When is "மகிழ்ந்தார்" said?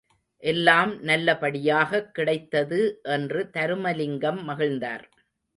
4.43-5.05